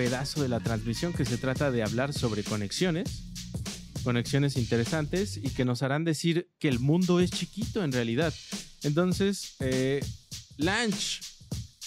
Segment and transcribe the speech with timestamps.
[0.00, 3.20] pedazo de la transmisión que se trata de hablar sobre conexiones,
[4.02, 8.32] conexiones interesantes y que nos harán decir que el mundo es chiquito en realidad.
[8.82, 10.02] Entonces, eh,
[10.56, 11.20] Lanch,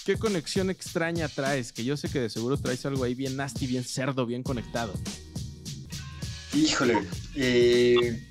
[0.04, 1.72] ¿qué conexión extraña traes?
[1.72, 4.94] Que yo sé que de seguro traes algo ahí bien nasty, bien cerdo, bien conectado.
[6.52, 6.98] Híjole,
[7.34, 8.28] eh,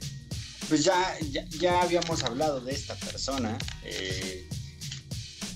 [0.70, 1.13] pues ya,
[1.59, 3.57] ya, habíamos hablado de esta persona.
[3.84, 4.47] Eh,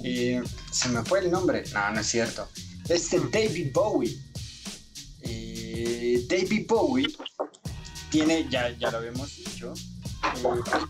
[0.04, 1.64] eh, se me fue el nombre.
[1.74, 2.50] No, no es cierto.
[2.90, 4.18] Este David Bowie.
[6.28, 7.08] David Bowie
[8.10, 9.74] tiene, ya, ya lo habíamos dicho,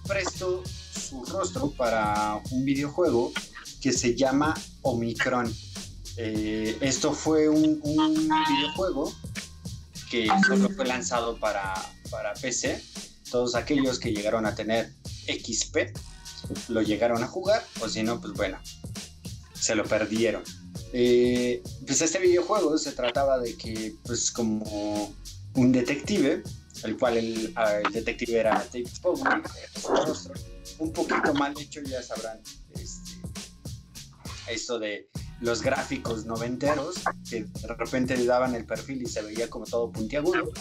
[0.08, 3.32] presto su rostro para un videojuego
[3.82, 5.54] que se llama Omicron.
[6.18, 9.14] esto fue un, un videojuego
[10.10, 11.74] que solo fue lanzado para,
[12.10, 12.82] para PC.
[13.30, 14.94] Todos aquellos que llegaron a tener
[15.28, 15.78] XP
[16.70, 18.58] lo llegaron a jugar, o si no, pues bueno,
[19.54, 20.44] se lo perdieron.
[20.94, 25.14] Eh, pues este videojuego se trataba de que, pues como
[25.56, 26.44] un detective,
[26.84, 29.24] el cual el, ah, detective era David Bowie,
[30.80, 32.40] un poquito mal hecho, ya sabrán,
[32.76, 33.12] este,
[34.50, 35.10] esto de
[35.42, 36.96] los gráficos noventeros,
[37.30, 40.52] que de repente le daban el perfil y se veía como todo puntiagudo.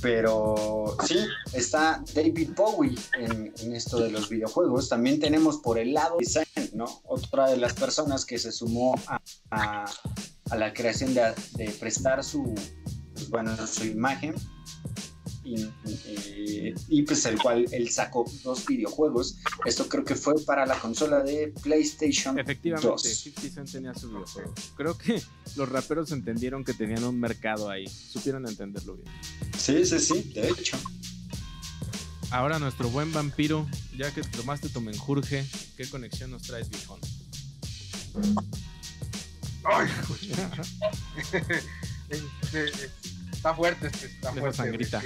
[0.00, 1.18] Pero sí,
[1.52, 4.88] está David Bowie en, esto de los videojuegos.
[4.88, 6.24] También tenemos por el lado de
[6.74, 7.02] ¿no?
[7.04, 8.94] Otra de las personas que se sumó
[9.50, 9.84] a,
[10.56, 12.54] la creación de, de prestar su,
[13.14, 14.34] pues bueno, su imagen
[16.88, 19.38] y, pues el cual él sacó dos videojuegos.
[19.64, 22.38] Esto creo que fue para la consola de PlayStation.
[22.38, 24.54] Efectivamente, 50 tenía su videojuego.
[24.76, 25.22] Creo que
[25.56, 29.12] los raperos entendieron que tenían un mercado ahí, supieron entenderlo bien.
[29.56, 30.78] Sí, sí, sí, de hecho.
[32.30, 37.00] Ahora nuestro buen vampiro, ya que tomaste tu menjurje, ¿qué conexión nos traes, viejón?
[39.64, 39.88] ¡Ay!
[43.32, 44.56] está fuerte, este, está fuerte.
[44.56, 45.02] Sangrita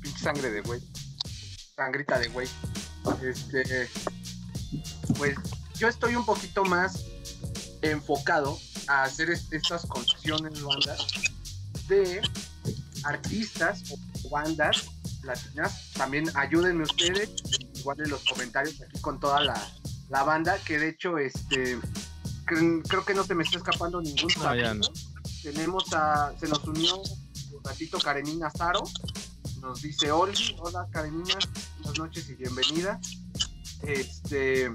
[0.00, 0.80] pinche sangre de güey.
[1.76, 2.48] Sangrita de güey.
[3.22, 3.88] Este.
[5.16, 5.36] Pues
[5.78, 7.04] yo estoy un poquito más
[7.82, 11.06] enfocado a hacer estas conexiones bandas
[11.88, 12.20] de
[13.04, 14.86] artistas o bandas
[15.94, 17.30] También ayúdenme ustedes,
[17.74, 19.68] igual en los comentarios aquí con toda la,
[20.08, 21.78] la banda, que de hecho, este
[22.88, 24.86] creo que no se me está escapando ningún no,
[25.42, 28.82] Tenemos a, se nos unió un ratito Karenina Zaro,
[29.60, 31.38] nos dice Oli, hola Karenina,
[31.78, 32.98] buenas noches y bienvenida.
[33.82, 34.70] Este,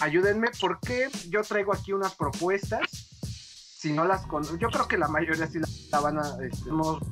[0.00, 2.80] ayúdenme porque yo traigo aquí unas propuestas.
[3.22, 5.60] Si no las con, yo creo que la mayoría sí
[5.90, 6.70] la, van a, este,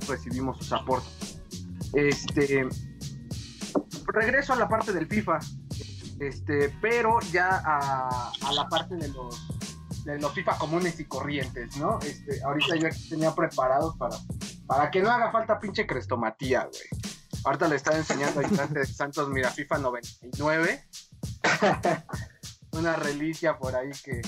[0.08, 1.12] recibimos sus aportes.
[1.96, 2.68] Este,
[4.06, 5.38] regreso a la parte del FIFA,
[6.20, 9.48] este, pero ya a, a la parte de los
[10.04, 11.98] de los FIFA comunes y corrientes, ¿no?
[11.98, 14.16] Este, ahorita yo tenía preparados para
[14.66, 17.02] para que no haga falta pinche crestomatía, güey.
[17.44, 20.88] Ahorita le estaba enseñando a de Santos Mira FIFA 99.
[22.72, 24.20] Una reliquia por ahí que,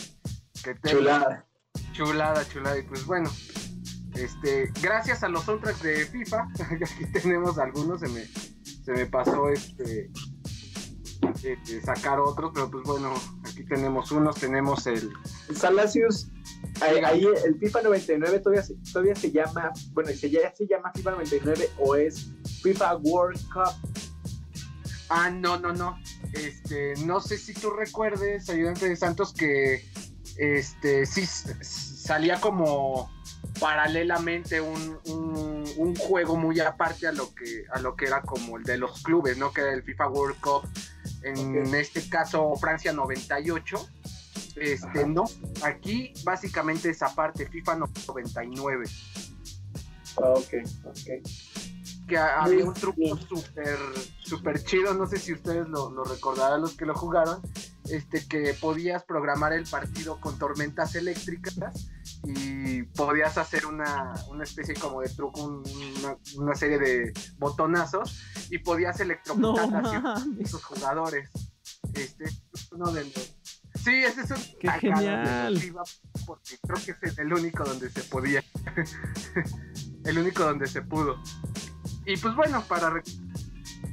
[0.62, 1.44] que Chulada.
[1.92, 2.78] Chulada, chulada.
[2.78, 3.30] Y pues bueno,
[4.24, 6.48] este, gracias a los soundtracks de FIFA,
[6.82, 8.24] aquí tenemos algunos, se me,
[8.84, 10.10] se me pasó este
[11.84, 13.14] sacar otros, pero pues bueno,
[13.44, 15.12] aquí tenemos unos, tenemos el...
[15.54, 16.28] Salacius
[16.80, 21.12] Ahí, el FIFA 99 todavía se, todavía se llama, bueno, se, ya se llama FIFA
[21.12, 22.30] 99 o es
[22.62, 23.74] FIFA World Cup.
[25.08, 25.98] Ah, no, no, no.
[26.32, 29.84] Este, no sé si tú recuerdes, ayudante de Santos, que
[30.36, 33.10] este sí salía como
[33.60, 34.98] paralelamente un,
[35.76, 39.02] un, juego muy aparte a lo que a lo que era como el de los
[39.02, 39.52] clubes, ¿no?
[39.52, 40.68] Que era el FIFA World Cup.
[41.22, 43.88] En este caso, Francia 98
[44.60, 45.24] este, no,
[45.62, 48.84] aquí básicamente esa parte FIFA 99.
[50.16, 50.54] Ah, ok,
[50.84, 51.28] ok.
[52.08, 53.78] Que había un truco súper
[54.18, 57.40] super chido, no sé si ustedes lo, lo recordarán los que lo jugaron,
[57.90, 61.58] este, que podías programar el partido con tormentas eléctricas
[62.24, 65.62] y podías hacer una, una especie como de truco,
[66.36, 70.16] una, serie de botonazos y podías electrocutar a
[70.46, 71.30] sus jugadores.
[71.94, 72.24] Este,
[72.72, 73.38] uno de los
[73.84, 75.58] Sí, ese es un Qué genial.
[76.26, 78.42] Porque creo que es el único donde se podía.
[80.04, 81.16] el único donde se pudo.
[82.04, 83.02] Y pues bueno, para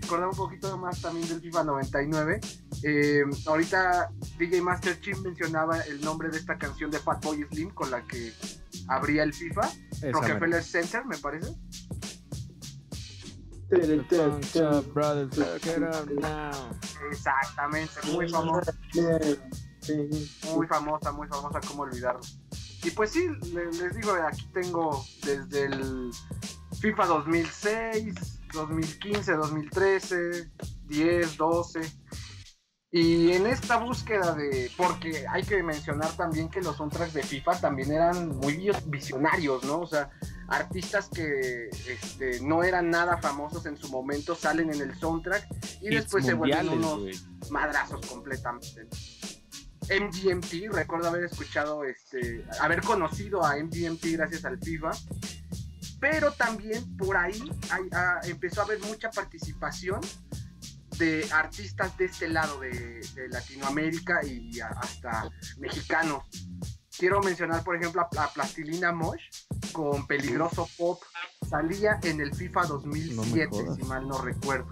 [0.06, 2.40] recordar un poquito más también del FIFA 99,
[2.84, 7.90] eh, ahorita DJ Master Chief mencionaba el nombre de esta canción de Fatboy Slim con
[7.90, 8.32] la que
[8.88, 9.68] abría el FIFA,
[10.12, 11.56] Rockefeller Center, me parece.
[17.12, 18.72] Exactamente, muy famoso.
[20.54, 22.22] Muy famosa, muy famosa, cómo olvidarlo.
[22.84, 26.12] Y pues sí, les digo, aquí tengo desde el
[26.80, 30.52] FIFA 2006, 2015, 2013,
[30.88, 31.82] 10, 12.
[32.92, 37.60] Y en esta búsqueda de, porque hay que mencionar también que los soundtracks de FIFA
[37.60, 39.82] también eran muy visionarios, ¿no?
[39.82, 40.12] O sea,
[40.48, 45.46] artistas que este, no eran nada famosos en su momento salen en el soundtrack
[45.82, 48.88] y después se vuelven unos madrazos completamente.
[49.90, 54.92] MGMT, recuerdo haber escuchado, este, haber conocido a MGMT gracias al FIFA,
[56.08, 57.42] pero también por ahí
[57.92, 60.00] ah, empezó a haber mucha participación
[61.00, 66.24] de artistas de este lado de, Latinoamérica y hasta mexicanos.
[66.96, 71.02] Quiero mencionar, por ejemplo, a, Plastilina Mosh con Peligroso Pop.
[71.50, 74.70] Salía en el FIFA 2007, si mal no recuerdo.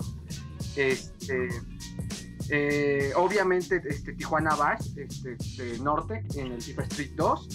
[0.75, 1.49] Este,
[2.49, 7.49] eh, obviamente, este, Tijuana Bash, este, de Norte, en el FIFA Street 2.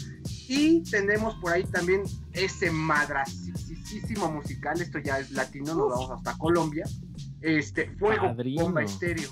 [0.49, 2.03] Y tenemos por ahí también
[2.33, 2.71] ese
[3.89, 6.85] madrasísimo musical, esto ya es latino, nos vamos hasta Colombia.
[7.41, 9.31] Este, Fuego, Bomba Estéreo.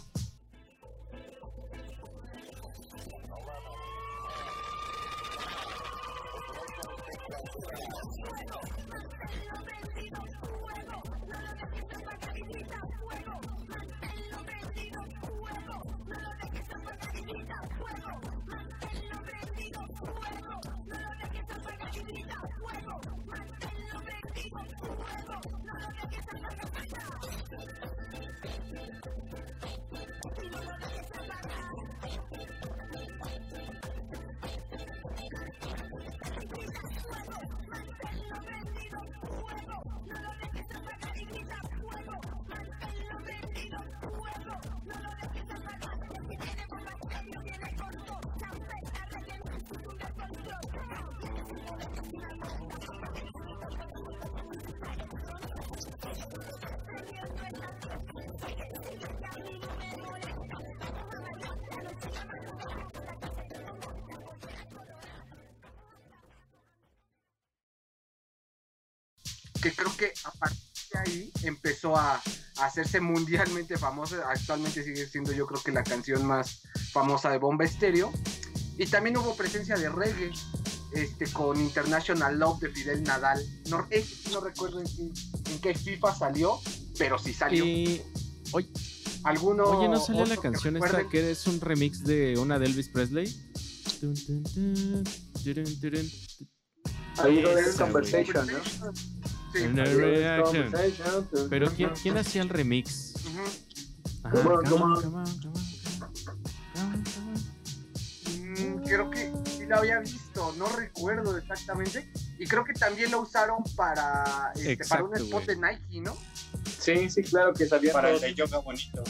[69.70, 70.60] Que creo que a partir
[70.92, 72.22] de ahí empezó a,
[72.58, 74.30] hacerse mundialmente famosa.
[74.30, 78.12] Actualmente sigue siendo yo creo que la canción más famosa de Bomba Estéreo.
[78.78, 80.32] Y también hubo presencia de reggae
[80.92, 83.44] este, con International Love de Fidel Nadal.
[83.68, 83.86] No,
[84.30, 86.60] no recuerdo en, qué FIFA salió,
[86.98, 87.64] pero sí salió.
[87.64, 88.02] Y...
[88.52, 88.70] Oye,
[89.24, 92.88] ¿Alguno Oye, ¿no salió la canción esta que es un remix de una de Elvis
[92.88, 93.26] Presley?
[97.18, 98.58] Ahí lo Conversation, ¿no?
[101.50, 103.14] Pero ¿quién, ¿quién, hacía el remix?
[108.84, 112.10] creo que sí lo había visto, no recuerdo exactamente.
[112.38, 116.16] Y creo que también lo usaron para, este, para un spot de Nike, ¿no?
[116.78, 117.92] Sí, sí, claro que sabía.
[117.92, 119.02] Para el de Yoga Bonito.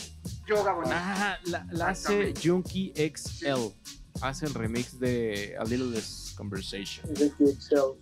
[0.46, 0.94] Yoga Bonito.
[0.94, 3.74] Ah, la, la hace Junkie XL.
[4.22, 7.06] Hace el remix de A Little Less Conversation.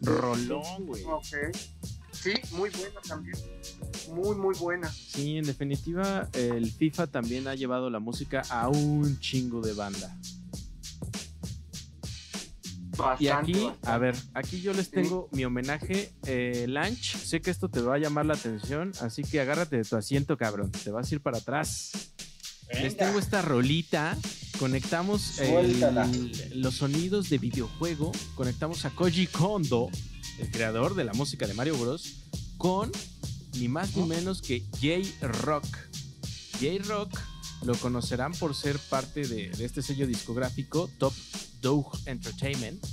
[0.02, 1.02] Rolón, güey.
[1.04, 1.26] Ok.
[2.24, 3.36] Sí, muy buena también.
[4.14, 4.90] Muy, muy buena.
[4.90, 10.16] Sí, en definitiva, el FIFA también ha llevado la música a un chingo de banda.
[13.18, 17.14] y aquí, a ver, aquí yo les tengo mi homenaje, eh, Lunch.
[17.18, 20.38] Sé que esto te va a llamar la atención, así que agárrate de tu asiento,
[20.38, 20.72] cabrón.
[20.72, 22.14] Te vas a ir para atrás.
[22.72, 24.16] Les tengo esta rolita.
[24.58, 25.42] Conectamos
[26.54, 28.12] los sonidos de videojuego.
[28.34, 29.90] Conectamos a Koji Kondo
[30.38, 32.14] el creador de la música de Mario Bros,
[32.56, 32.90] con
[33.58, 35.66] ni más ni menos que J-Rock.
[36.60, 37.18] J-Rock
[37.64, 41.14] lo conocerán por ser parte de, este sello discográfico Top
[41.60, 42.84] Dog Entertainment,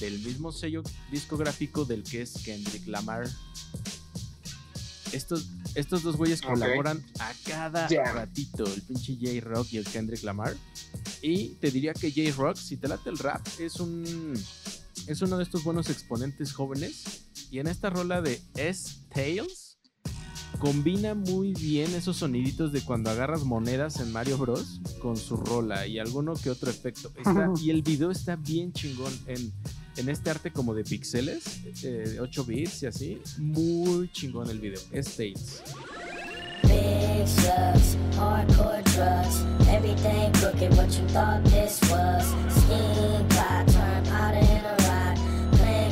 [0.00, 3.28] del mismo sello discográfico del que es Kendrick Lamar.
[5.12, 10.56] Estos, estos dos güeyes colaboran a cada ratito, el pinche J-Rock y el Kendrick Lamar.
[11.22, 14.34] Y te diría que J-Rock, si te late el rap, es un
[15.06, 17.26] es uno de estos buenos exponentes jóvenes.
[17.50, 19.78] Y en esta rola de S-Tales
[20.58, 24.80] combina muy bien esos soniditos de cuando agarras monedas en Mario Bros.
[25.00, 27.12] con su rola y alguno que otro efecto.
[27.62, 29.52] y el video está bien chingón en,
[29.96, 33.18] en este arte como de pixeles, eh, de 8 bits y así.
[33.38, 34.80] Muy chingón el video.
[34.92, 35.62] S-Tales.
[38.16, 42.24] hardcore drugs, everything crooked, what you thought this was.
[42.48, 44.85] Skin turn powder in a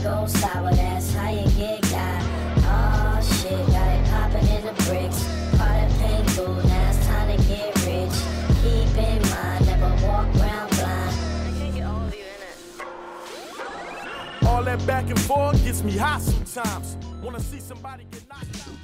[0.04, 2.22] go sour, that's how you get got.
[2.68, 5.24] Oh shit, got it popping in the bricks.
[5.56, 8.16] Part of pink food, now it's time to get rich.
[8.60, 11.14] Keep in mind, never walk around blind.
[14.46, 16.98] All that back and forth gets me hot sometimes.
[17.22, 18.76] Wanna see somebody get knocked out.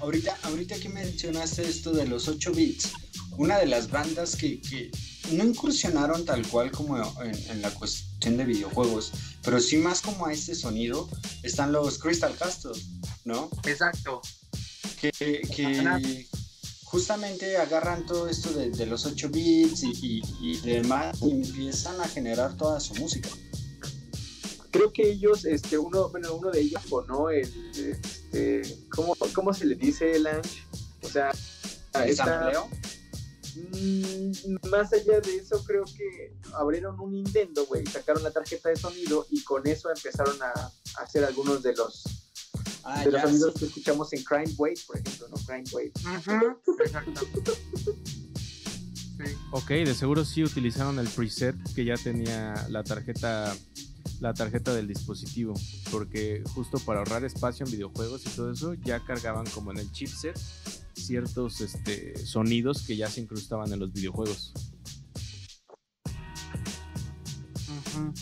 [0.00, 2.92] Ahorita, ahorita que mencionaste esto de los 8 bits,
[3.36, 4.90] una de las bandas que, que
[5.32, 9.12] no incursionaron tal cual como en, en, la cuestión de videojuegos,
[9.42, 11.08] pero sí más como a este sonido,
[11.42, 12.72] están los Crystal Castle,
[13.24, 13.50] ¿no?
[13.64, 14.20] Exacto.
[15.00, 16.26] Que, que
[16.94, 22.00] justamente agarran todo esto de, de los 8 bits y, y, y, demás y empiezan
[22.00, 23.28] a generar toda su música.
[24.70, 27.30] Creo que ellos, este, uno, bueno, uno de ellos ¿no?
[27.30, 30.48] el, este, ¿cómo, ¿cómo, se le dice, Lange?
[31.02, 31.32] O sea,
[31.94, 32.83] ¿El esta, mmm,
[34.70, 39.26] más allá de eso, creo que abrieron un Nintendo, güey, sacaron la tarjeta de sonido
[39.30, 42.04] y con eso empezaron a, a hacer algunos de los
[42.86, 43.60] Ah, de los sonidos sí.
[43.60, 45.36] que escuchamos en Crime Wave, por ejemplo, ¿no?
[45.46, 45.92] Crime Wave.
[46.04, 46.56] Uh -huh.
[49.16, 49.36] sí.
[49.52, 53.56] Ok, de seguro sí utilizaron el preset que ya tenía la tarjeta
[54.20, 55.54] la tarjeta del dispositivo,
[55.90, 59.90] porque justo para ahorrar espacio en videojuegos y todo eso, ya cargaban como en el
[59.90, 60.38] chipset
[61.06, 64.52] ciertos este, sonidos que ya se incrustaban en los videojuegos.
[67.68, 68.12] Uh -huh.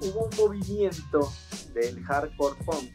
[0.00, 1.32] Hubo un movimiento
[1.74, 2.90] del hardcore punk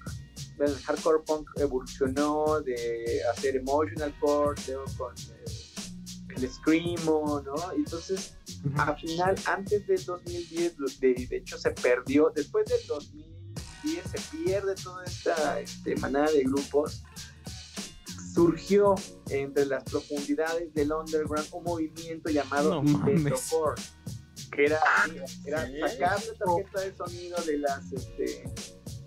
[0.59, 4.61] el hardcore punk evolucionó de hacer emotional core,
[4.97, 7.71] con el, el screamo, ¿no?
[7.73, 8.87] Entonces, uh -huh.
[8.87, 14.75] al final, antes del 2010, de, de, hecho se perdió, después del 2010 se pierde
[14.75, 17.03] toda esta este, manada de grupos,
[18.35, 18.95] surgió
[19.29, 23.01] entre las profundidades del underground un movimiento llamado no
[23.49, 23.81] core
[24.51, 24.79] que era,
[25.45, 28.43] era sacar la tarjeta de sonido de las este,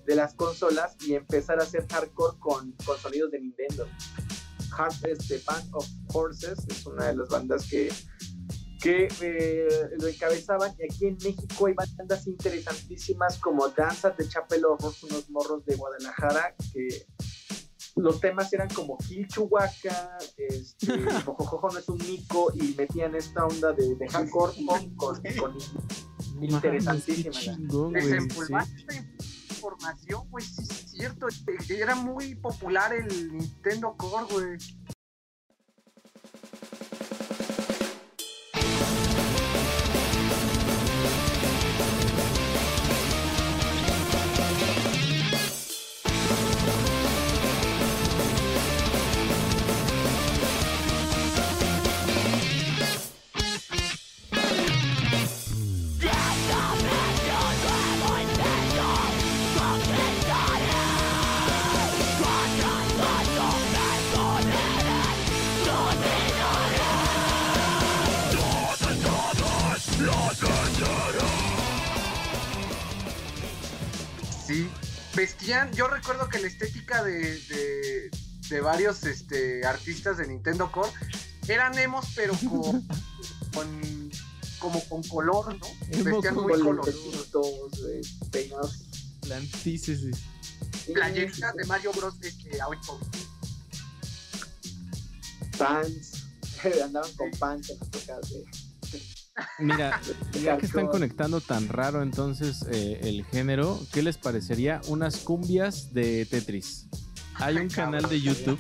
[0.07, 3.87] de las consolas y empezar a hacer hardcore con, con sonidos de Nintendo.
[4.77, 7.93] Hard, este, Band of Horses es una de las bandas que,
[8.81, 9.69] que eh,
[10.01, 15.29] lo encabezaban y aquí en México hay bandas interesantísimas como Danza de Chapel Horrors, unos
[15.31, 17.07] morros de Guadalajara que
[17.99, 20.49] los temas eran como Kill Chihuahua, este,
[21.27, 25.59] no es un mico y metían esta onda de, de hardcore con, con, con
[26.41, 27.35] interesantísima.
[29.51, 31.27] información, güey, sí es cierto.
[31.69, 34.59] Era muy popular el Nintendo Core, güey.
[75.19, 78.11] Vestían, yo recuerdo que la estética de, de,
[78.51, 80.93] de varios este, artistas de Nintendo Core
[81.49, 82.87] eran emos, pero con,
[83.53, 84.11] con
[84.61, 85.67] como con color, ¿no?
[85.89, 86.81] Vestían con muy color.
[86.81, 87.29] coloridos.
[87.91, 88.79] eh, peinados.
[89.27, 90.17] La antítesis.
[90.93, 92.15] Playeritas de Mario Bros.
[92.23, 92.59] Este.
[95.59, 96.25] Pants.
[96.85, 98.45] Andaban con pants en las tocas de.
[99.59, 100.01] Mira,
[100.43, 105.93] ya que están conectando tan raro entonces eh, el género, ¿qué les parecería unas cumbias
[105.93, 106.87] de Tetris?
[107.35, 108.59] Hay un canal de YouTube.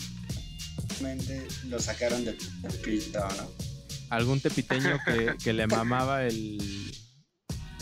[1.66, 2.37] Lo sacaron del
[2.82, 3.68] pito, ¿no?
[4.11, 6.58] Algún tepiteño que, que le mamaba el,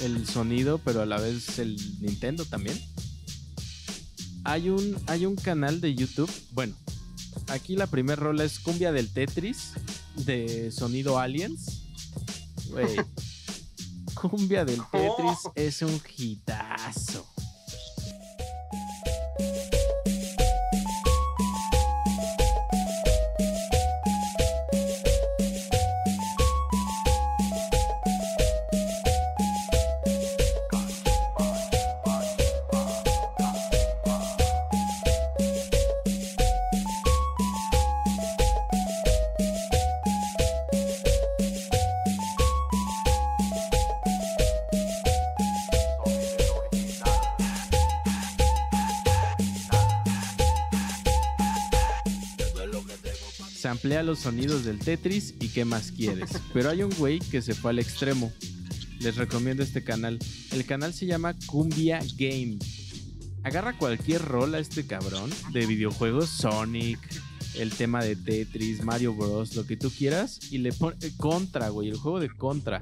[0.01, 2.79] el sonido, pero a la vez el Nintendo también.
[4.45, 6.31] Hay un, hay un canal de YouTube.
[6.53, 6.75] Bueno,
[7.49, 9.73] aquí la primera rola es cumbia del Tetris
[10.15, 11.86] de sonido Aliens.
[12.71, 12.97] Wey.
[14.15, 15.53] Cumbia del Tetris Oh.
[15.55, 17.27] es un hitazo.
[53.87, 56.29] Se amplía los sonidos del Tetris y qué más quieres.
[56.53, 58.33] Pero hay un güey que se fue al extremo.
[58.99, 60.19] Les recomiendo este canal.
[60.51, 62.59] El canal se llama Cumbia Game.
[63.45, 66.99] Agarra cualquier rol a este cabrón de videojuegos, Sonic,
[67.55, 71.89] el tema de Tetris, Mario Bros, lo que tú quieras, y le pone Contra, güey,
[71.89, 72.81] el juego de Contra.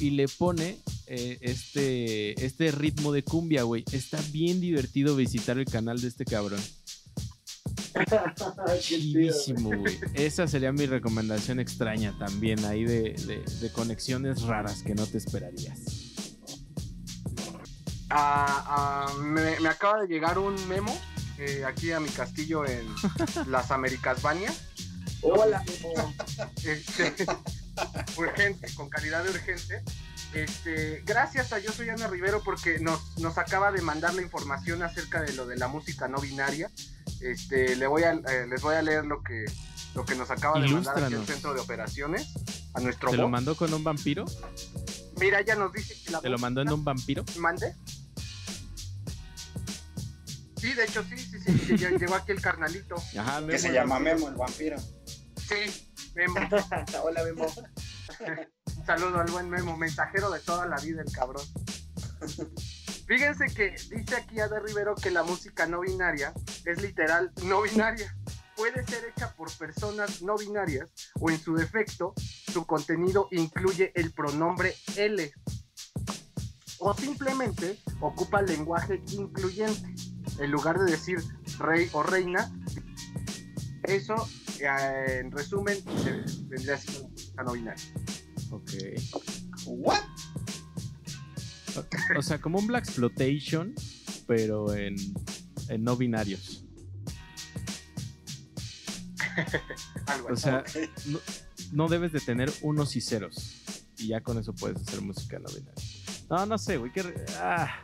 [0.00, 3.84] Y le pone eh, este, este ritmo de cumbia, güey.
[3.92, 6.60] Está bien divertido visitar el canal de este cabrón.
[8.80, 9.98] Chidísimo, güey.
[10.14, 15.18] Esa sería mi recomendación extraña también, ahí de, de- de conexiones raras que no te
[15.18, 15.78] esperarías.
[18.10, 20.96] Ah, ah, me, me acaba de llegar un memo
[21.38, 22.86] eh, aquí a mi castillo en
[23.50, 24.52] las Américas Bania.
[25.22, 25.62] Hola.
[26.64, 27.14] Este,
[28.16, 29.82] urgente, con calidad de urgente.
[30.34, 34.82] Este, gracias a Yo Soy Ana Rivero porque nos, nos acaba de mandar la información
[34.82, 36.70] acerca de lo de la música no binaria.
[37.20, 39.44] Este, le voy a, eh, les voy a leer lo que,
[39.94, 42.32] lo que nos acaba de mandar aquí el centro de operaciones
[42.74, 44.24] a nuestro ¿Te lo mandó con un vampiro?
[45.20, 47.24] Mira, ella nos dice que la ¿Te lo mandó en un vampiro?
[47.38, 47.74] mande.
[50.56, 52.94] Sí, de hecho sí, sí, sí, sí, ya llegó aquí el carnalito.
[53.18, 53.80] Ajá, Que se Memo.
[53.80, 54.76] llama Memo, el vampiro.
[55.36, 56.34] Sí, Memo.
[57.02, 57.46] Hola, Memo.
[58.76, 61.44] Un saludo al buen Memo, mensajero de toda la vida, el cabrón.
[63.10, 66.32] Fíjense que dice aquí Ada Rivero que la música no binaria
[66.64, 68.16] es literal no binaria.
[68.54, 74.12] Puede ser hecha por personas no binarias o en su defecto su contenido incluye el
[74.12, 75.32] pronombre L
[76.78, 79.92] o simplemente ocupa lenguaje incluyente.
[80.38, 81.18] En lugar de decir
[81.58, 82.48] rey o reina,
[83.82, 84.14] eso
[84.60, 85.76] eh, en resumen
[86.44, 87.92] vendría siendo la música no binaria.
[88.52, 88.70] Ok.
[89.66, 89.98] ¿What?
[92.16, 93.74] O sea, como un Black Exploitation,
[94.26, 94.96] pero en,
[95.68, 96.64] en no binarios.
[100.06, 100.64] Algo O sea,
[101.06, 101.18] no,
[101.72, 103.62] no debes de tener unos y ceros.
[103.98, 105.74] Y ya con eso puedes hacer música no binaria.
[106.28, 106.92] No, no sé, güey.
[106.92, 107.82] qué re- ah.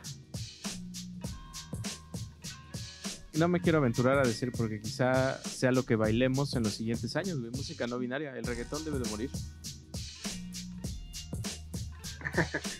[3.33, 7.15] No me quiero aventurar a decir porque quizá sea lo que bailemos en los siguientes
[7.15, 7.51] años, güey.
[7.51, 8.35] Música no binaria.
[8.35, 9.29] El reggaetón debe de morir.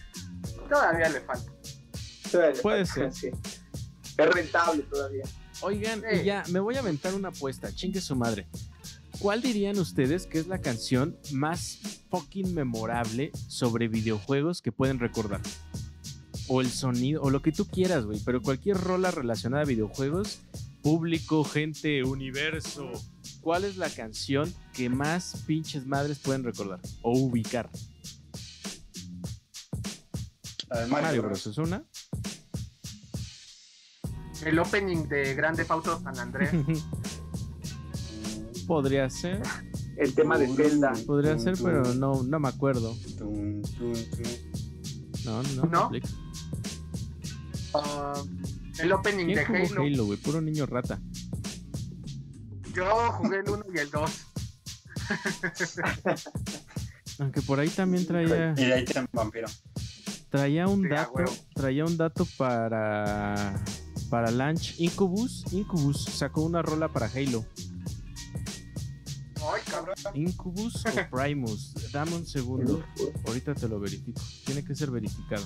[0.69, 1.51] Todavía le falta.
[2.31, 3.33] Todavía Puede falta, ser.
[3.33, 3.53] sí.
[4.17, 5.23] Es rentable todavía.
[5.61, 6.19] Oigan, Sí.
[6.21, 8.47] y ya, me voy a aventar una apuesta, chingue su madre.
[9.19, 11.79] ¿Cuál dirían ustedes que es la canción más
[12.11, 15.41] fucking memorable sobre videojuegos que pueden recordar?
[16.47, 20.39] O el sonido, o lo que tú quieras, güey, pero cualquier rola relacionada a videojuegos,
[20.83, 22.91] público, gente, universo.
[23.41, 27.69] ¿Cuál es la canción que más pinches madres pueden recordar o ubicar?
[30.69, 31.43] La de Mario Mario Bros.
[31.43, 31.47] Bros.
[31.47, 31.83] es una.
[34.45, 36.51] El opening de Grande Auto San Andrés.
[38.67, 39.41] Podría ser,
[39.95, 40.91] El tema de Zelda.
[41.05, 42.93] podría ser, pero no, no me acuerdo.
[45.23, 45.91] No, no, ¿No?
[47.73, 48.21] Ah,
[48.79, 49.81] el opening de ¿Quién jugó Halo.
[49.83, 50.17] Halo, güey?
[50.19, 50.99] Puro niño rata.
[52.73, 54.11] Yo jugué el 1 y el 2.
[57.19, 59.47] Aunque por ahí también traía, Y de ahí tiene vampiro.
[60.29, 63.55] Traía un Sí, dato, traía un dato para
[64.09, 67.45] para Launch Incubus, Incubus sacó una rola para Halo.
[69.53, 69.95] Ay, cabrón.
[70.13, 72.83] Incubus o Primus, dame un segundo,
[73.25, 74.21] ahorita te lo verifico.
[74.45, 75.45] Tiene que ser verificado.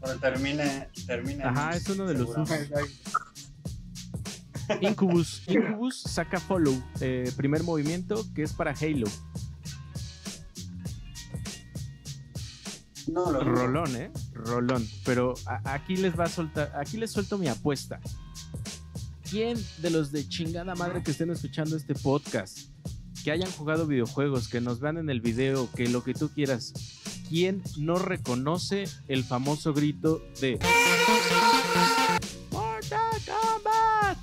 [0.00, 1.44] Pero termine, termine.
[1.44, 2.74] Ajá, es uno de los seguramente.
[4.80, 9.06] Incubus, Incubus saca Follow, eh, primer movimiento que es para Halo.
[13.16, 13.44] No, lo dudo.
[13.44, 14.10] Rolón, ¿eh?
[14.34, 14.86] Rolón.
[15.06, 15.32] Pero
[15.64, 17.98] aquí les va a soltar, aquí les suelto mi apuesta.
[19.30, 22.58] ¿Quién de los de chingada madre que estén escuchando este podcast,
[23.24, 26.74] que hayan jugado videojuegos, que nos vean en el video, que lo que tú quieras,
[27.30, 30.58] quién no reconoce el famoso grito de
[32.52, 34.18] Mortal Kombat?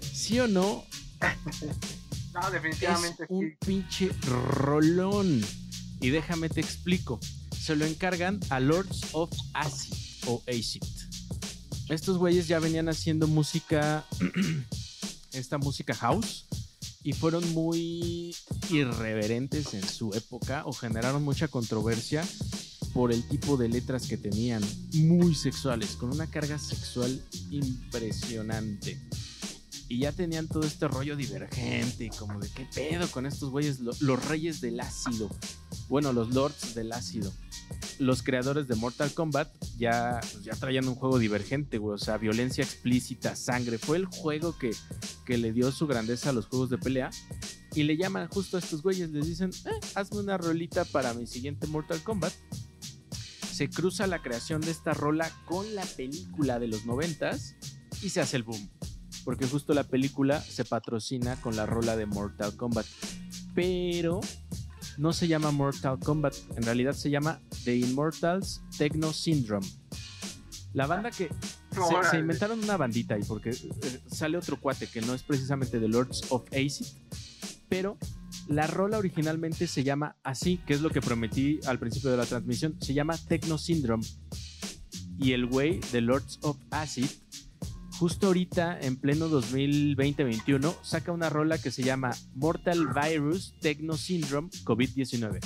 [0.00, 0.84] ¿Sí o no?
[2.40, 3.56] No, definitivamente es un sí.
[3.64, 5.42] pinche rolón.
[6.00, 7.18] Y déjame te explico.
[7.58, 9.94] Se lo encargan a Lords of Acid
[10.26, 10.82] o Acid.
[11.88, 14.04] Estos güeyes ya venían haciendo música,
[15.32, 16.46] esta música house,
[17.02, 18.36] y fueron muy
[18.70, 22.24] irreverentes en su época o generaron mucha controversia
[22.92, 24.62] por el tipo de letras que tenían,
[24.94, 29.00] muy sexuales, con una carga sexual impresionante.
[29.88, 33.94] Y ya tenían todo este rollo divergente, como de qué pedo con estos güeyes, lo-
[34.00, 35.30] los reyes del ácido.
[35.88, 37.32] Bueno, los lords del ácido.
[38.00, 41.94] Los creadores de Mortal Kombat ya, pues, ya traían un juego divergente, güey.
[41.94, 43.78] O sea, violencia explícita, sangre.
[43.78, 44.72] Fue el juego que,
[45.24, 47.10] que le dio su grandeza a los juegos de pelea.
[47.74, 51.26] Y le llaman justo a estos güeyes, les dicen, eh, hazme una rolita para mi
[51.28, 52.32] siguiente Mortal Kombat.
[53.52, 57.54] Se cruza la creación de esta rola con la película de los noventas
[58.02, 58.68] y se hace el boom
[59.26, 62.86] porque justo la película se patrocina con la rola de Mortal Kombat.
[63.56, 64.20] pero
[64.98, 69.66] no se llama Mortal Kombat, en realidad se llama The Immortals Techno Syndrome.
[70.74, 71.28] La banda que
[72.10, 75.88] se, inventaron una bandita ahí porque eh, sale otro cuate que no es precisamente The
[75.88, 76.86] Lords of Acid,
[77.68, 77.98] pero
[78.46, 82.26] la rola originalmente se llama así, que es lo que prometí al principio de la
[82.26, 84.06] transmisión, se llama Techno Syndrome.
[85.18, 87.08] Y el güey de Lords of Acid,
[87.98, 94.48] justo ahorita en pleno 2020-21, saca una rola que se llama Mortal Virus Techno Syndrome
[94.64, 95.40] COVID-19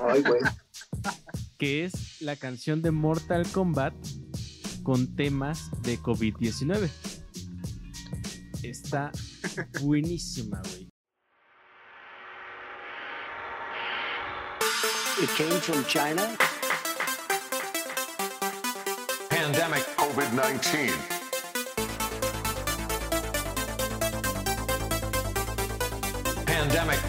[0.00, 0.40] Ay, güey.
[1.58, 3.94] que es la canción de Mortal Kombat
[4.82, 6.88] con temas de COVID-19.
[8.62, 9.10] Está
[9.80, 10.88] buenísima, güey.
[15.20, 16.57] It came from China.
[20.18, 20.90] COVID 19.
[26.44, 26.98] Pandemic.
[26.98, 27.07] Pandemic.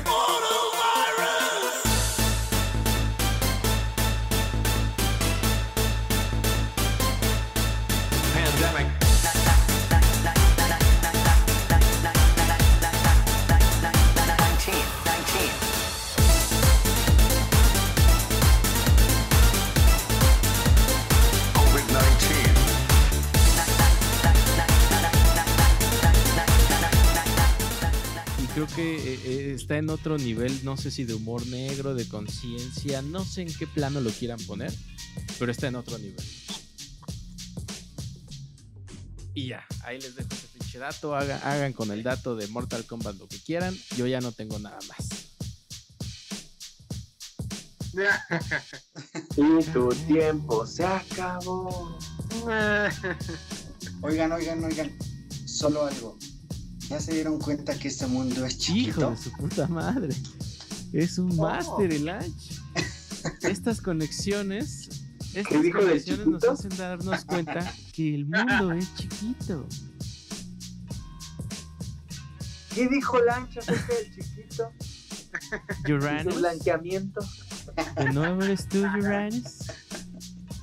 [29.79, 33.65] En otro nivel, no sé si de humor negro, de conciencia, no sé en qué
[33.67, 34.73] plano lo quieran poner,
[35.37, 36.23] pero está en otro nivel.
[39.33, 42.85] Y ya, ahí les dejo ese pinche dato, haga- hagan con el dato de Mortal
[42.85, 45.07] Kombat lo que quieran, yo ya no tengo nada más.
[49.35, 51.97] Y tu tiempo se acabó.
[54.01, 54.97] Oigan, oigan, oigan.
[55.45, 56.17] Solo algo.
[56.89, 59.11] ¿Ya se dieron cuenta que este mundo es Hijo chiquito?
[59.11, 60.15] de su puta madre.
[60.91, 61.43] Es un Oh.
[61.43, 62.59] máster el Anch.
[63.43, 64.89] Estas conexiones,
[65.33, 69.67] estas ¿Qué dijo del conexiones nos hacen darnos cuenta que el mundo es chiquito.
[72.73, 74.71] ¿Qué dijo Lancha acerca del chiquito?
[75.85, 77.19] ¿Su Uranus, blanqueamiento?
[77.97, 79.45] ¿de nuevo eres tú, Uranus?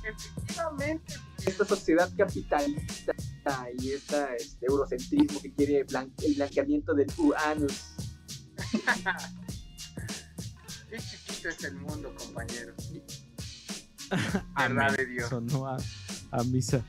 [0.03, 1.13] Efectivamente.
[1.45, 3.13] Esta sociedad capitalista
[3.79, 7.73] y este, este eurocentrismo que quiere blan- el blanqueamiento del Uranus.
[10.89, 12.73] Qué chiquito es el mundo, compañero.
[14.57, 15.29] Verdad de Dios.
[15.29, 15.77] Sonó a,
[16.31, 16.81] a misa.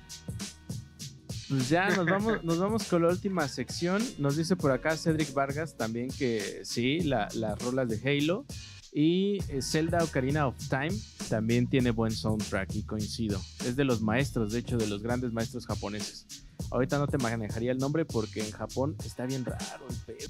[1.49, 4.03] Pues ya nos vamos, nos vamos con la última sección.
[4.19, 8.45] Nos dice por acá Cedric Vargas también que sí, la- las rolas de Halo.
[8.93, 10.93] Y eh, Zelda Ocarina of Time
[11.29, 13.41] también tiene buen soundtrack y coincido.
[13.65, 16.27] Es de los maestros, de hecho, de los grandes maestros japoneses.
[16.71, 20.29] Ahorita no te manejaría el nombre porque en Japón está bien raro el pedo.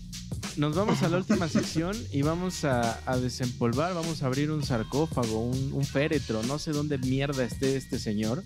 [0.56, 4.64] Nos vamos a la última sección y vamos a, a desempolvar, vamos a abrir un
[4.64, 8.42] sarcófago, un, un féretro, no sé dónde mierda esté este señor.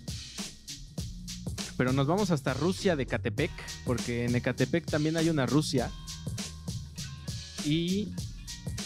[1.75, 3.51] Pero nos vamos hasta Rusia de Catepec,
[3.83, 5.89] porque en Ecatepec también hay una Rusia.
[7.65, 8.13] Y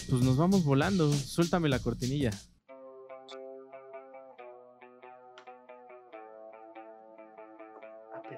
[0.09, 1.11] pues nos vamos volando.
[1.11, 2.31] Suéltame la cortinilla.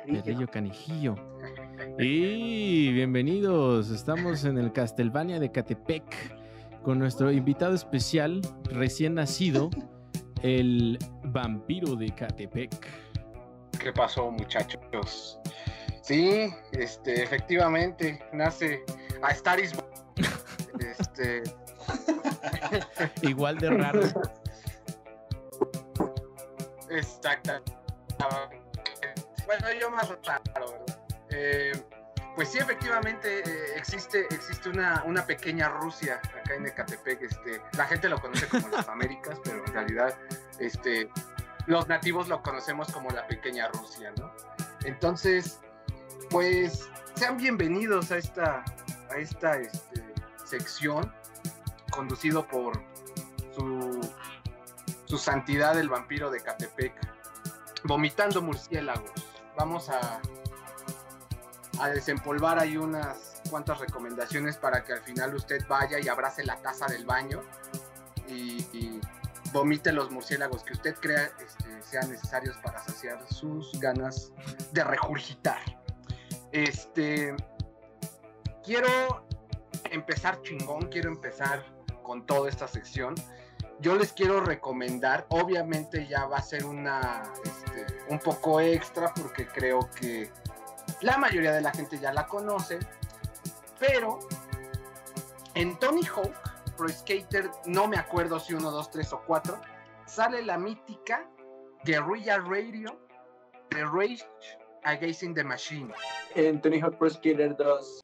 [0.06, 0.48] Perrillo.
[0.48, 1.16] Canijillo.
[2.00, 3.92] Y bienvenidos.
[3.92, 6.04] Estamos en el Castlevania de Catepec
[6.84, 9.70] con nuestro invitado especial, recién nacido,
[10.42, 12.88] el vampiro de Catepec.
[13.80, 15.40] ¿Qué pasó, muchachos?
[16.02, 18.82] Sí, este, efectivamente, nace
[19.22, 19.99] a Star is Born.
[21.20, 21.44] Este,
[23.28, 24.02] Igual de raro.
[26.90, 27.62] exacta.
[29.46, 30.86] Bueno, yo más raro.
[31.30, 31.72] Eh,
[32.36, 37.22] pues sí, efectivamente eh, existe, existe una, una pequeña Rusia acá en Ecatepec.
[37.22, 40.18] Este, la gente lo conoce como las Américas, pero en realidad
[40.60, 41.10] este,
[41.66, 44.32] los nativos lo conocemos como la pequeña Rusia, ¿no?
[44.86, 45.60] Entonces,
[46.30, 48.64] pues sean bienvenidos a esta,
[49.10, 49.60] a esta
[50.50, 51.14] sección
[51.92, 52.82] conducido por
[53.56, 54.02] su,
[55.06, 56.94] su santidad el vampiro de Catepec,
[57.84, 59.12] vomitando murciélagos.
[59.58, 60.22] Vamos a,
[61.80, 66.58] a desempolvar ahí unas cuantas recomendaciones para que al final usted vaya y abrace la
[66.62, 67.42] taza del baño
[68.28, 69.00] y,
[69.52, 74.32] vomite los murciélagos que usted crea este, sean necesarios para saciar sus ganas
[74.74, 75.60] de regurgitar.
[76.52, 77.36] Este,
[78.64, 79.28] quiero
[79.92, 81.64] empezar chingón, quiero empezar
[82.04, 83.16] con toda esta sección.
[83.80, 89.48] Yo les quiero recomendar, obviamente ya va a ser una, este, un poco extra porque
[89.48, 90.30] creo que
[91.02, 92.80] la mayoría de la gente ya la conoce,
[93.80, 94.20] pero
[95.56, 96.34] En Tony Hawk
[96.78, 99.62] Pro Skater, no me acuerdo si 1, 2, 3 o 4,
[100.06, 101.30] sale la mítica
[101.84, 102.98] Guerrilla Radio
[103.70, 104.26] de Rage
[104.84, 105.94] Against the Machine.
[106.36, 108.02] En Tony Hawk Pro Skater 2.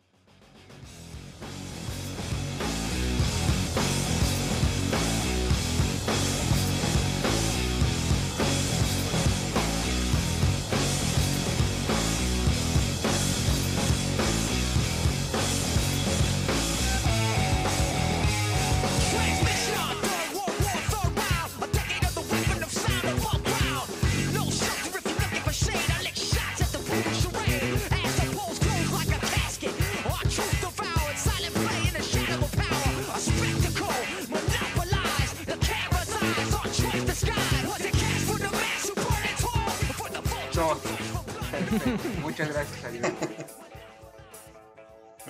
[40.56, 42.22] Perfecto.
[42.22, 43.14] Muchas gracias, Ariel.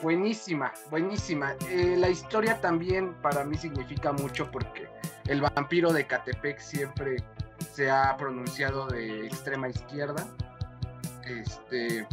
[0.02, 1.56] Buenísima, buenísima.
[1.70, 4.88] Eh, la historia también para mí significa mucho porque
[5.28, 7.24] el vampiro de Catepec siempre
[7.74, 10.28] se ha pronunciado de extrema izquierda.
[11.26, 12.06] Este,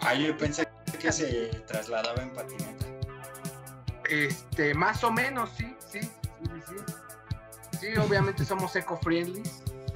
[0.00, 0.68] Ah, yo pensé
[1.00, 2.86] que se trasladaba en patineta.
[4.10, 6.10] este, más o menos, sí, sí, sí,
[6.68, 7.78] sí.
[7.80, 9.42] Sí, obviamente somos eco-friendly.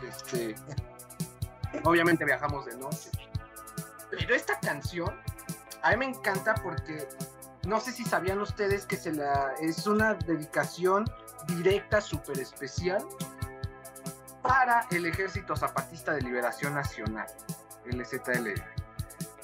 [0.08, 0.54] Este,
[1.84, 3.10] obviamente viajamos de noche.
[4.10, 5.14] Pero esta canción
[5.82, 7.08] a mí me encanta porque
[7.66, 11.04] no sé si sabían ustedes que se la es una dedicación
[11.46, 13.04] directa, súper especial
[14.42, 17.26] para el Ejército Zapatista de Liberación Nacional,
[17.84, 18.62] el.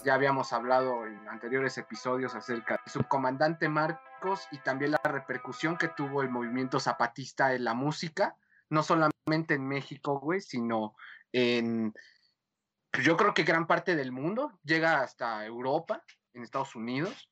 [0.05, 5.89] Ya habíamos hablado en anteriores episodios acerca del subcomandante Marcos y también la repercusión que
[5.89, 8.35] tuvo el movimiento zapatista en la música,
[8.69, 10.97] no solamente en México, güey, sino
[11.33, 11.95] en,
[13.01, 17.31] yo creo que gran parte del mundo, llega hasta Europa, en Estados Unidos.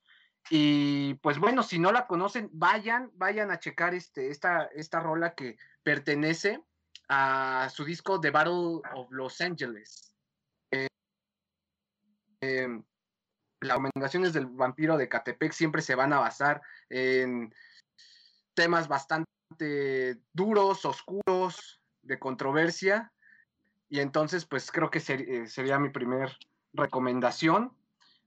[0.49, 5.35] Y pues bueno, si no la conocen, vayan, vayan a checar este, esta, esta rola
[5.35, 6.63] que pertenece
[7.09, 10.15] a su disco The Battle of Los Angeles.
[10.71, 10.87] Eh,
[12.41, 12.69] eh,
[13.61, 17.53] las recomendaciones del vampiro de Catepec siempre se van a basar en
[18.55, 19.27] temas bastante
[20.33, 23.13] duros, oscuros, de controversia.
[23.91, 26.31] Y entonces, pues creo que eh, sería mi primer
[26.73, 27.73] recomendación.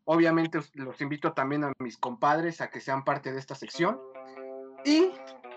[0.03, 3.99] Obviamente os- los invito también a mis compadres a que sean parte de esta sección.
[4.83, 5.11] Y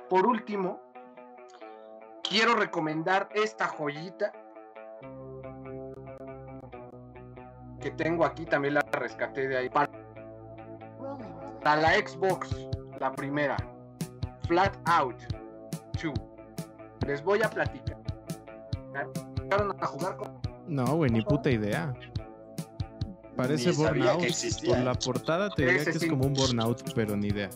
[0.08, 0.80] por último,
[2.22, 4.32] quiero recomendar esta joyita
[7.80, 9.68] que tengo aquí, también la rescaté de ahí.
[9.68, 9.90] Para,
[11.62, 12.54] para la Xbox,
[13.00, 13.56] la primera,
[14.46, 15.16] Flat Out
[16.00, 16.14] 2.
[17.06, 17.96] Les voy a platicar.
[19.46, 21.94] ¿Llegaron a jugar con No, güey, ni puta idea.
[23.36, 24.24] Parece Ni burnout.
[24.66, 26.08] Por la portada te diría que es sí.
[26.08, 27.48] como un burnout, pero ni idea.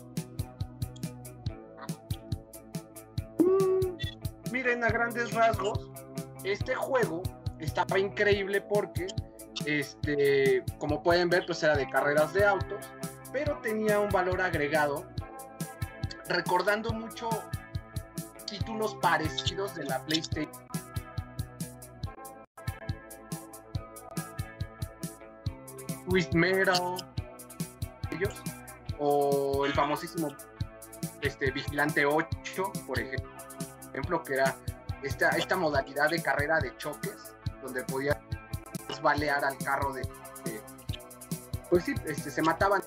[4.53, 5.89] Miren, a grandes rasgos,
[6.45, 7.23] este juego
[7.59, 9.07] estaba increíble porque,
[9.65, 12.85] este, como pueden ver, pues era de carreras de autos,
[13.33, 15.05] pero tenía un valor agregado,
[16.29, 17.29] recordando mucho
[18.45, 20.50] títulos parecidos de la PlayStation.
[26.11, 26.97] Twist Metal,
[28.11, 28.33] ellos,
[28.99, 30.27] o el famosísimo
[31.21, 32.27] este, Vigilante 8,
[32.85, 34.53] por ejemplo que era
[35.03, 37.15] esta, esta modalidad de carrera de choques,
[37.63, 38.17] donde podías
[39.01, 40.01] balear al carro de...
[40.01, 40.61] de-
[41.69, 42.83] pues sí, este, se mataban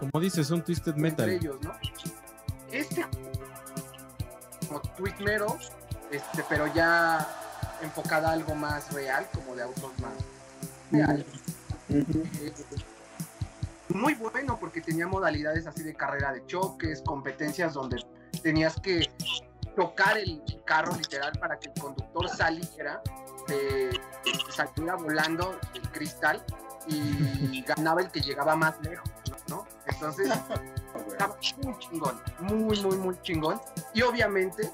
[0.00, 1.28] Como dices, un Twisted entre Metal.
[1.30, 1.74] ellos, ¿no?
[2.72, 3.04] Este
[4.66, 5.48] como Twist Metal,
[6.10, 7.28] este, pero ya
[7.82, 10.12] enfocada a algo más real, como de autos más
[10.90, 11.24] real.
[11.96, 12.52] Eh,
[13.88, 18.04] Muy bueno porque tenía modalidades así de carrera de choques, competencias donde
[18.42, 19.08] tenías que
[19.74, 23.00] tocar el carro literal para que el conductor saliera,
[23.46, 24.00] de,
[24.50, 26.44] saliera volando el cristal
[26.86, 29.08] y ganaba el que llegaba más lejos,
[29.48, 29.66] ¿no?
[29.86, 30.30] Entonces
[31.08, 33.60] estaba muy chingón, muy, muy, muy chingón.
[33.94, 34.70] Y obviamente,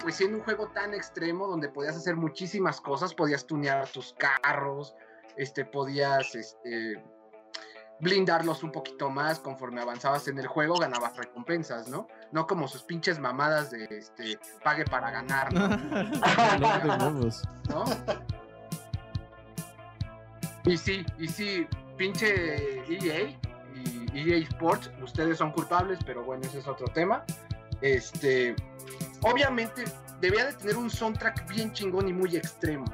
[0.00, 4.94] pues siendo un juego tan extremo donde podías hacer muchísimas cosas, podías tunear tus carros,
[5.36, 7.02] este, podías este,
[8.00, 12.06] blindarlos un poquito más conforme avanzabas en el juego, ganabas recompensas, ¿no?
[12.32, 15.68] No como sus pinches mamadas de este, pague para ganar, ¿no?
[17.04, 17.42] Huevos.
[17.68, 17.84] ¿no?
[20.64, 21.66] Y sí, y sí,
[21.96, 23.38] pinche EA
[24.12, 27.24] y EA Sports, ustedes son culpables, pero bueno, ese es otro tema.
[27.80, 28.56] Este,
[29.22, 29.84] obviamente
[30.20, 32.86] debía de tener un soundtrack bien chingón y muy extremo.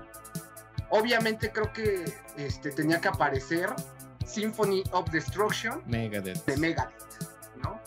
[0.91, 2.05] Obviamente creo que
[2.37, 3.71] este, tenía que aparecer
[4.27, 6.45] Symphony of Destruction Megadeth.
[6.45, 6.93] de Megadeth,
[7.63, 7.81] ¿no?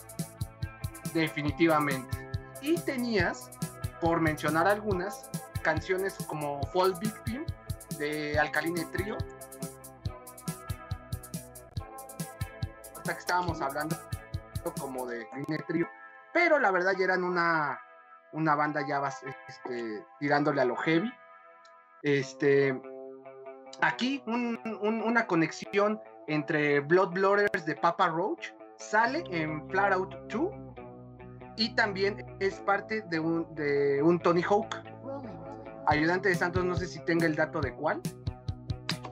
[1.13, 2.18] definitivamente.
[2.62, 3.50] Y tenías,
[4.02, 5.30] por mencionar algunas,
[5.62, 7.46] canciones como Fall Victim
[7.98, 9.18] de Alkaline Trio.
[12.98, 13.96] Hasta que estábamos hablando
[14.80, 15.89] como de Alkaline Trio.
[16.34, 17.80] Pero la verdad ya eran una,
[18.32, 19.02] una banda ya
[19.48, 21.13] este, tirándole a lo heavy.
[22.02, 22.82] Este,
[23.82, 30.16] aquí un- un- una conexión entre Blood Blooders de Papa Roach sale en Flat Out
[30.30, 30.52] 2
[31.58, 34.76] y también es parte de un, de un Tony Hawk.
[35.88, 38.02] Ayudante de Santos, no sé si tenga el dato de cuál.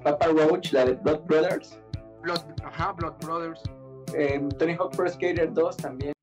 [0.04, 1.80] Papa Roach, la de Blood Brothers.
[2.22, 3.62] Blood, ajá, Blood Brothers.
[4.16, 6.14] Eh, Tony Hawk Pro Skater 2 también.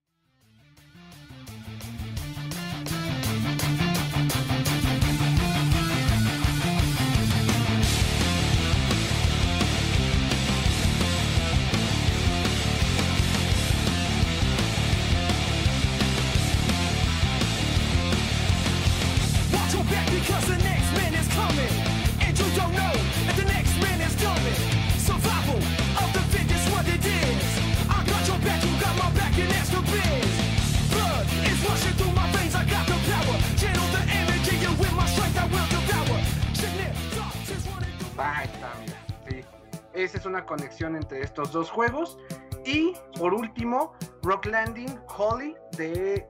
[40.49, 42.19] Conexión entre estos dos juegos.
[42.65, 46.27] Y por último, Rock Landing Holly de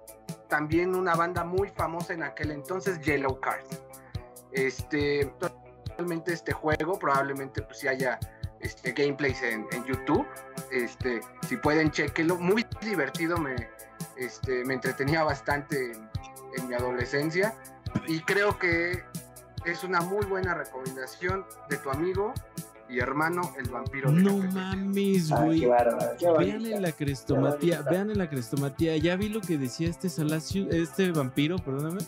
[0.48, 3.64] también una banda muy famosa en aquel entonces, Yellow Card.
[4.52, 8.18] Este, actualmente este juego probablemente pues si haya
[8.60, 10.26] este, gameplays en, en YouTube.
[10.70, 13.56] Este, si pueden chequenlo, muy divertido, me,
[14.16, 15.92] este, me entretenía bastante
[16.56, 17.54] en mi adolescencia
[18.06, 19.02] y creo que
[19.64, 22.32] es una muy buena recomendación de tu amigo
[22.88, 24.10] y hermano el vampiro.
[24.10, 25.66] de No mames, Ah, güey.
[26.38, 28.96] Vean en la crestomatía, vean en la crestomatía.
[28.96, 32.00] Ya vi lo que decía este Salacio, este vampiro, perdóname.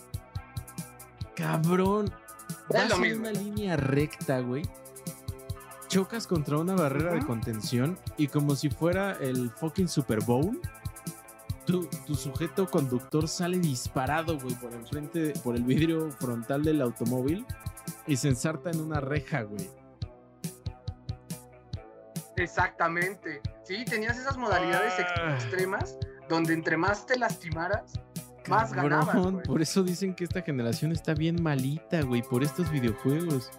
[1.34, 2.10] Cabrón.
[2.70, 4.62] Es Vas en una línea recta, güey.
[5.88, 10.60] Chocas contra una barrera de contención y como si fuera el fucking Super Bowl,
[11.66, 17.44] tu, tu sujeto conductor sale disparado, güey, por enfrente, por el vidrio frontal del automóvil
[18.06, 19.68] y se ensarta en una reja, güey.
[22.42, 23.40] Exactamente.
[23.64, 25.34] Sí, tenías esas modalidades Ah.
[25.34, 25.96] extremas
[26.28, 27.92] donde entre más te lastimaras,
[28.48, 29.06] más ganabas.
[29.08, 29.46] Cabrón, güey.
[29.46, 33.50] por eso dicen que esta generación está bien malita, güey, por estos videojuegos.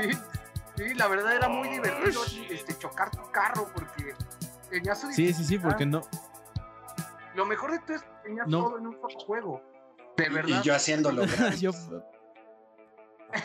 [0.00, 0.10] Sí,
[0.76, 4.14] sí, la verdad era muy divertido este, chocar tu carro porque
[4.70, 6.02] tenías su Sí, sí, sí, porque no.
[7.34, 8.62] Lo mejor de todo es que tenías No.
[8.64, 9.62] todo en un solo juego.
[10.16, 10.62] De Y verdad.
[10.62, 11.24] yo haciéndolo.
[11.60, 11.72] Yo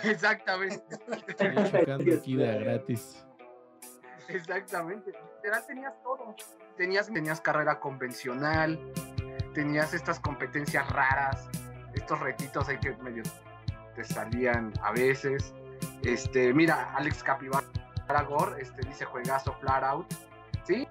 [0.04, 0.84] Exactamente.
[1.28, 3.26] estoy chocando aquí de gratis.
[4.28, 5.12] Exactamente.
[5.38, 6.36] Literal tenías todo.
[6.78, 8.80] Tenías, tenías carrera convencional,
[9.54, 11.50] tenías estas competencias raras,
[11.94, 13.24] estos retitos ahí que medio
[13.96, 15.54] te salían a veces.
[16.04, 17.66] Este, mira, Alex Capibara
[18.28, 20.14] Gore este, dice juegazo flat out.
[20.64, 20.88] ¿Sí?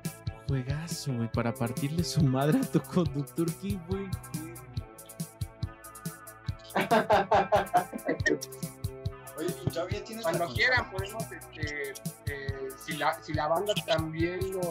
[0.49, 4.09] Juegazo, güey, para partirle su madre a tu conductor, ¿qué, güey?
[9.39, 11.95] Oye, ¿y todavía tienes Cuando quieran podemos, este,
[12.27, 14.69] eh, si, la, si la banda también lo,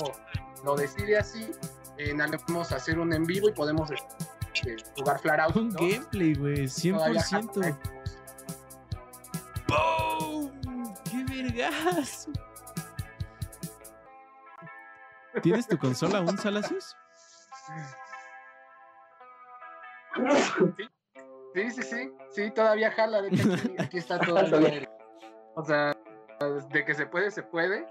[0.66, 1.52] lo decide así,
[1.98, 2.14] eh,
[2.46, 5.56] podemos hacer un en vivo y podemos este, jugar flat out.
[5.56, 5.80] Un ¿no?
[5.80, 7.78] gameplay, güey, Todavía 100%.
[9.70, 10.94] ¡Boom!
[11.10, 12.28] ¡Qué vergas!
[15.42, 16.96] ¿Tienes tu consola aún, Salacios?
[17.66, 17.74] Sí,
[21.72, 24.40] sí, sí, sí, todavía jala, de hecho, aquí, aquí está todo.
[24.40, 24.88] el-
[25.56, 25.96] O sea,
[26.72, 27.86] de que se puede, se puede.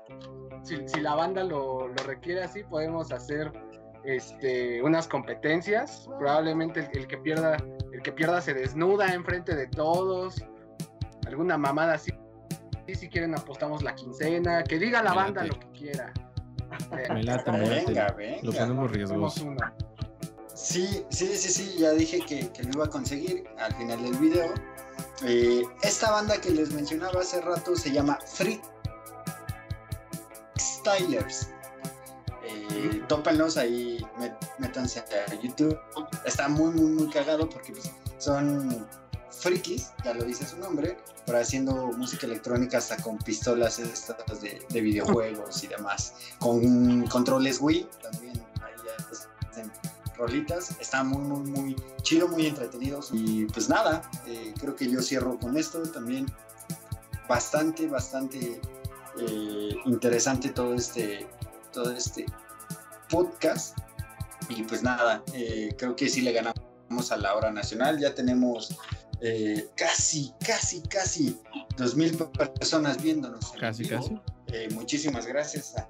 [0.62, 3.52] Si, si la banda lo, lo requiere así, podemos hacer
[4.04, 6.08] este, unas competencias.
[6.18, 7.56] Probablemente el, el que pierda,
[7.92, 10.36] el que pierda se desnuda enfrente de todos.
[11.26, 12.12] Alguna mamada así.
[12.86, 14.62] Y si quieren apostamos la quincena.
[14.62, 16.12] Que diga la banda lo que quiera.
[17.12, 17.84] Me late, me late.
[17.86, 18.52] Venga, Lo venga.
[18.60, 19.54] ponemos riesgoso.
[20.56, 24.16] Sí, sí, sí, sí, ya dije que, que lo iba a conseguir al final del
[24.16, 24.54] video.
[25.22, 28.58] Eh, esta banda que les mencionaba hace rato se llama Free
[30.58, 31.48] Stylers.
[32.42, 34.04] Eh, tópenlos ahí,
[34.58, 35.78] métanse a YouTube.
[36.24, 38.88] Está muy, muy, muy cagado porque pues, son
[39.30, 40.96] frikis, ya lo dice su nombre,
[41.26, 46.14] pero haciendo música electrónica hasta con pistolas estas de, de videojuegos y demás.
[46.38, 48.25] Con controles Wii también.
[50.16, 50.76] Rolitas.
[50.80, 53.10] Está muy, muy, muy chido, muy entretenidos.
[53.12, 56.26] Y pues nada, eh, creo que yo cierro con esto también.
[57.28, 58.60] Bastante, bastante
[59.18, 61.26] eh, interesante todo este,
[61.72, 62.26] todo este
[63.08, 63.76] podcast.
[64.48, 67.98] Y pues nada, eh, creo que sí le ganamos a la hora nacional.
[67.98, 68.76] Ya tenemos
[69.20, 71.40] eh, casi, casi, casi
[71.76, 73.52] dos mil personas viéndonos.
[73.58, 74.02] Casi, vivo.
[74.02, 74.20] casi.
[74.48, 75.88] Eh, muchísimas gracias a...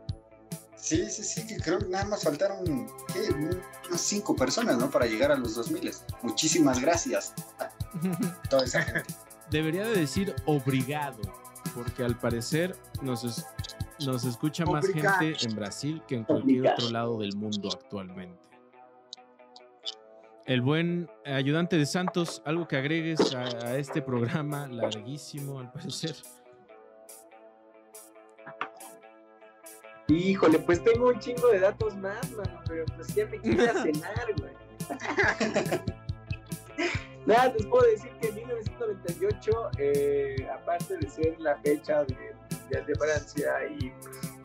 [0.86, 3.34] Sí, sí, sí, que creo que nada más faltaron ¿qué?
[3.88, 4.88] unas cinco personas, ¿no?
[4.88, 5.90] Para llegar a los 2000.
[6.22, 7.70] Muchísimas gracias a
[8.48, 9.12] toda esa gente.
[9.50, 11.18] Debería de decir obrigado,
[11.74, 13.44] porque al parecer nos, es-
[14.06, 16.76] nos escucha más gente en Brasil que en cualquier Obrigado.
[16.76, 18.38] otro lado del mundo actualmente.
[20.44, 26.14] El buen ayudante de Santos, algo que agregues a, a este programa larguísimo, al parecer.
[30.16, 33.72] Híjole, pues tengo un chingo de datos más, mano, pero pues ya me quise a
[33.82, 34.54] cenar, güey.
[37.26, 42.16] Nada, les puedo decir que en 1998, eh, aparte de ser la fecha del
[42.60, 43.92] Mundial de Francia y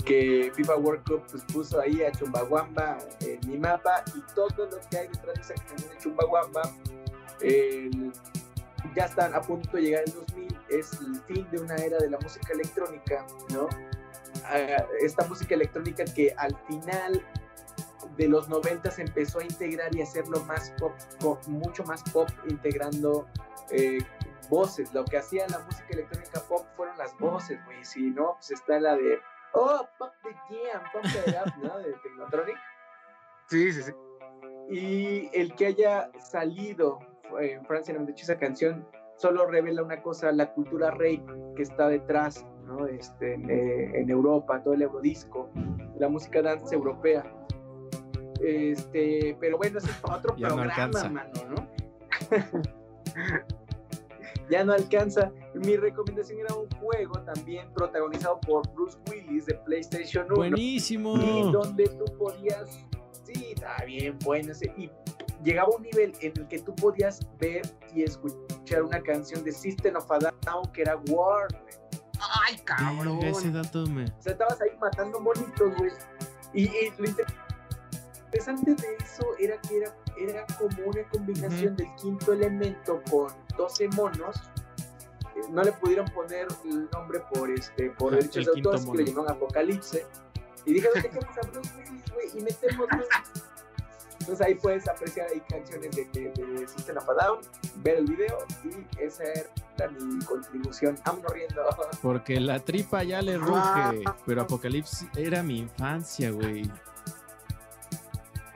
[0.04, 4.80] que FIFA World Cup pues, puso ahí a Chumbawamba en mi mapa y todo lo
[4.90, 6.62] que hay detrás de esa canción de Chumbawamba,
[8.96, 12.10] ya están a punto de llegar el 2000, es el fin de una era de
[12.10, 13.70] la música electrónica, ¿no?
[15.02, 17.26] Esta música electrónica que al final
[18.18, 22.30] de los 90 se empezó a integrar y hacerlo más pop, pop, mucho más pop,
[22.48, 23.28] integrando
[23.72, 24.00] eh,
[24.50, 24.94] voces.
[24.94, 27.84] Lo que hacía la música electrónica pop fueron las voces, güey.
[27.86, 29.20] Si no, pues está la de
[29.54, 31.80] Oh, pop the jam, pop the up, ¿no?
[31.80, 32.58] De Technotronic.
[33.48, 33.92] Sí, sí, sí.
[34.70, 37.00] Y el que haya salido
[37.42, 41.24] eh, en Francia, en esa canción, solo revela una cosa, la cultura rave
[41.56, 42.88] que está detrás, ¿no?
[42.88, 45.50] Este, en, eh, en Europa, todo el eurodisco,
[46.00, 47.24] la música dance europea.
[48.44, 51.10] Este, pero bueno, eso es otro Ya no programa, alcanza.
[51.10, 51.68] mano, ¿no?
[54.50, 55.32] ya no alcanza.
[55.54, 61.18] Mi recomendación era un juego también protagonizado por Bruce Willis de PlayStation 1 y Buenísimo.
[61.52, 62.80] donde tú podías,
[63.24, 64.90] sí, está bien bueno ese, y
[65.44, 67.62] llegaba a un nivel en el que tú podías ver
[67.94, 71.48] y escuchar una canción de System of a Down que era War.
[72.48, 73.20] Ay, cabrón.
[73.24, 74.06] Ese dato me...
[74.06, 75.92] o sea, estabas ahí matando monitos, güey,
[76.54, 77.26] y, y lo inter-
[78.26, 83.88] interesante de eso era que era, era como una combinación del quinto elemento con 12
[83.90, 84.36] monos,
[85.50, 88.82] no le pudieron poner el nombre por este por Ah, derechos el de quinto autor,
[88.82, 90.06] así que le llamaron Apocalipse.
[90.66, 92.88] Y dijeron, dejemos a Bruce Willis, güey, y metemos.
[94.22, 97.40] Entonces ahí puedes apreciar ahí canciones de, de, de System of a Down,
[97.78, 100.96] ver el video y esa era mi contribución.
[101.04, 101.62] Vámonos riendo.
[102.04, 104.04] Porque la tripa ya le ruge.
[104.26, 106.70] Pero Apocalipsis era mi infancia, güey.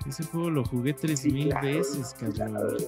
[0.07, 2.87] Ese juego lo jugué tres Sí, mil claro, veces, cabrón.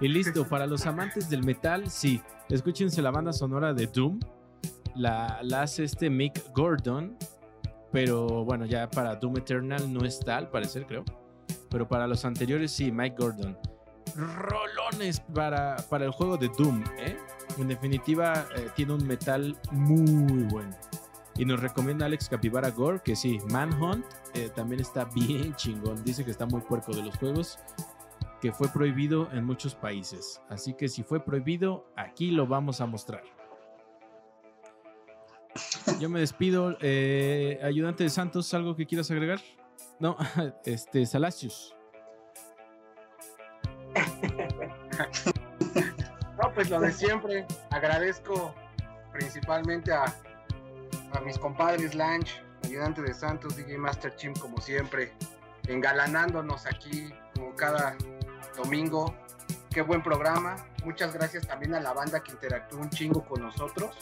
[0.00, 2.22] Y listo, para los amantes del metal, sí.
[2.48, 4.18] Escúchense la banda sonora de Doom.
[4.94, 7.18] La, la hace este Mick Gordon.
[7.94, 11.04] Pero bueno, ya para Doom Eternal no está, al parecer, creo.
[11.70, 13.56] Pero para los anteriores, sí, Mike Gordon.
[14.16, 17.16] Rolones para, para el juego de Doom, ¿eh?
[17.56, 20.76] En definitiva, eh, tiene un metal muy bueno.
[21.36, 26.02] Y nos recomienda Alex Capivara Gore que sí, Manhunt eh, también está bien chingón.
[26.02, 27.60] Dice que está muy puerco de los juegos
[28.40, 30.42] que fue prohibido en muchos países.
[30.48, 33.22] Así que si fue prohibido, aquí lo vamos a mostrar.
[36.00, 36.76] Yo me despido.
[36.80, 39.40] Eh, ayudante de Santos, ¿algo que quieras agregar?
[40.00, 40.16] No,
[40.64, 41.74] este, Salacios.
[46.42, 47.46] No, pues lo de siempre.
[47.70, 48.54] Agradezco
[49.12, 50.04] principalmente a,
[51.12, 55.12] a mis compadres Lanch, ayudante de Santos, DJ Master Chim, como siempre,
[55.68, 57.96] engalanándonos aquí como cada
[58.56, 59.14] domingo.
[59.70, 60.56] Qué buen programa.
[60.84, 63.96] Muchas gracias también a la banda que interactuó un chingo con nosotros.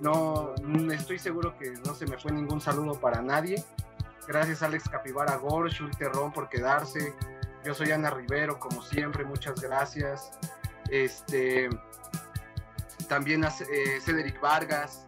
[0.00, 3.64] No, mm, estoy seguro que no se me fue ningún saludo para nadie.
[4.26, 7.14] Gracias Alex Capivara Gor, Shul Terrón por quedarse.
[7.64, 10.30] Yo soy Ana Rivero, como siempre, muchas gracias.
[10.90, 11.68] Este,
[13.08, 15.06] también a eh, Cedric Vargas,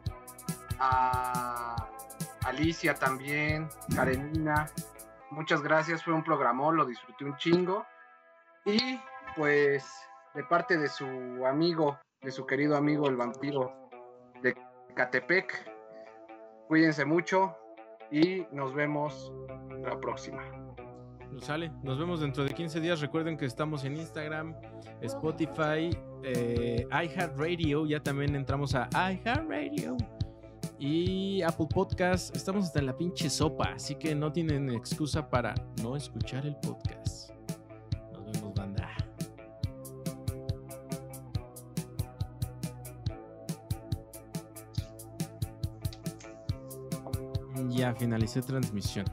[0.78, 1.89] a
[2.45, 4.70] Alicia también, Karenina.
[5.30, 7.84] Muchas gracias, fue un programón, lo disfruté un chingo.
[8.64, 9.01] Y
[9.37, 9.84] pues
[10.34, 11.07] de parte de su
[11.47, 13.86] amigo, de su querido amigo el vampiro
[14.97, 15.71] Catepec,
[16.69, 17.55] cuídense mucho
[18.11, 19.31] y nos vemos
[19.85, 20.43] la próxima.
[21.31, 21.71] Nos sale.
[21.83, 23.03] Nos vemos dentro de 15 días.
[23.03, 24.57] Recuerden que estamos en Instagram,
[25.03, 25.91] Spotify,
[26.25, 27.85] eh, iHeartRadio.
[27.85, 29.99] Ya también entramos a iHeartRadio.
[30.79, 32.35] Y Apple Podcast.
[32.35, 33.73] Estamos hasta en la pinche sopa.
[33.75, 37.36] Así que no tienen excusa para no escuchar el podcast.
[47.71, 49.07] Ya finalicé transmisión.